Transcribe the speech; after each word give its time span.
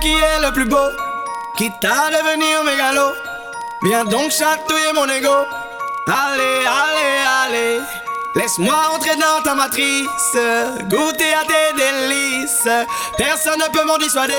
qui 0.00 0.12
est 0.12 0.40
le 0.40 0.52
plus 0.52 0.64
beau, 0.64 0.88
quitte 1.56 1.84
à 1.84 2.10
devenir 2.10 2.64
mégalo. 2.64 3.12
Viens 3.82 4.04
donc 4.04 4.30
chatouiller 4.30 4.92
mon 4.94 5.06
ego. 5.08 5.46
Allez, 6.06 6.64
allez, 6.66 7.18
allez. 7.44 7.80
Laisse-moi 8.34 8.74
entrer 8.94 9.16
dans 9.16 9.42
ta 9.42 9.54
matrice, 9.54 10.36
goûter 10.84 11.34
à 11.34 11.44
tes 11.44 11.72
délices. 11.76 12.68
Personne 13.16 13.58
ne 13.58 13.72
peut 13.72 13.84
m'en 13.86 13.98
dissuader. 13.98 14.32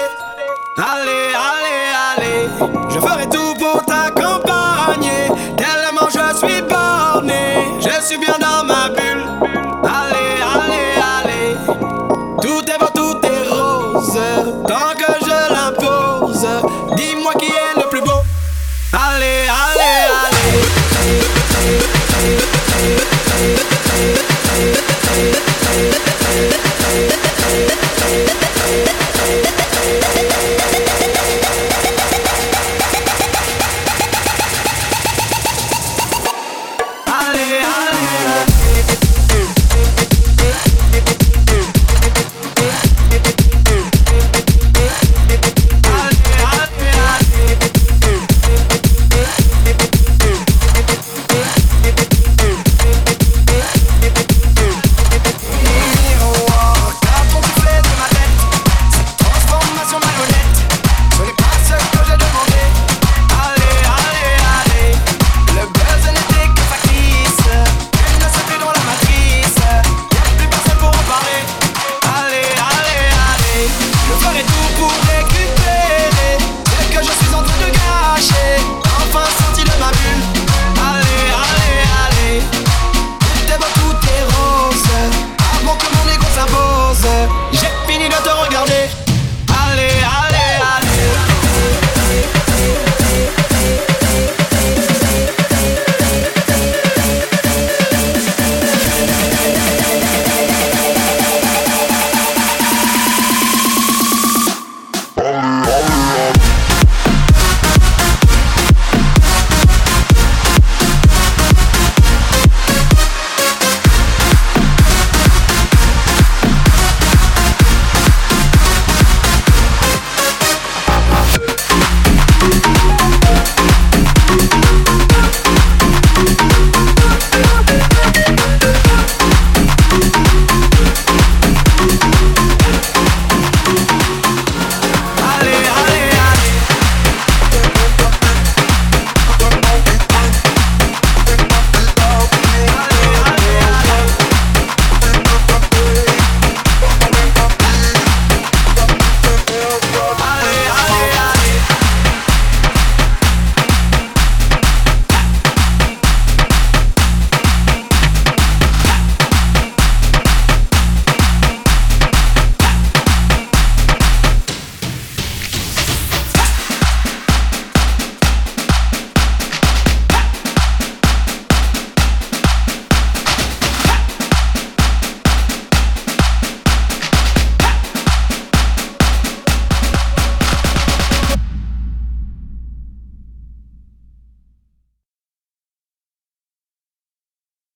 Allez, 0.78 1.34
allez, 1.34 1.92
allez. 2.18 2.50
Je 2.90 3.00
ferai 3.00 3.30
tout 3.30 3.54
pour 3.58 3.86
t'accompagner. 3.86 5.30
Tellement 5.58 6.10
je 6.10 6.38
suis 6.38 6.62
borné, 6.62 7.80
je 7.80 8.06
suis 8.06 8.18
bien 8.18 8.36
dans 8.40 8.55